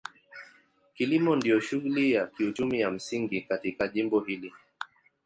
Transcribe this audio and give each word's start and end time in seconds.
Kilimo 0.93 1.35
ndio 1.35 1.59
shughuli 1.59 2.11
ya 2.11 2.27
kiuchumi 2.27 2.79
ya 2.79 2.91
msingi 2.91 3.41
katika 3.41 3.87
jimbo 3.87 4.19
hili. 4.19 4.53